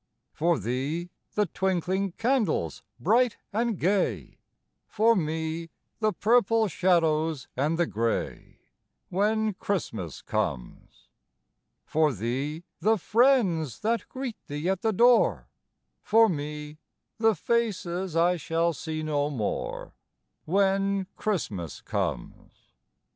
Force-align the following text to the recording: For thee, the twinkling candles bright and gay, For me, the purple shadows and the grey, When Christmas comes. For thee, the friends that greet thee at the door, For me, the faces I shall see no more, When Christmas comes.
For 0.33 0.57
thee, 0.57 1.11
the 1.35 1.45
twinkling 1.45 2.13
candles 2.13 2.81
bright 2.99 3.37
and 3.53 3.77
gay, 3.77 4.39
For 4.87 5.15
me, 5.15 5.69
the 5.99 6.11
purple 6.11 6.67
shadows 6.67 7.47
and 7.55 7.77
the 7.77 7.85
grey, 7.85 8.61
When 9.09 9.53
Christmas 9.53 10.23
comes. 10.23 11.07
For 11.85 12.11
thee, 12.11 12.63
the 12.79 12.97
friends 12.97 13.81
that 13.81 14.09
greet 14.09 14.37
thee 14.47 14.67
at 14.69 14.81
the 14.81 14.91
door, 14.91 15.49
For 16.01 16.27
me, 16.27 16.79
the 17.19 17.35
faces 17.35 18.15
I 18.15 18.37
shall 18.37 18.73
see 18.73 19.03
no 19.03 19.29
more, 19.29 19.93
When 20.45 21.05
Christmas 21.15 21.79
comes. 21.79 22.71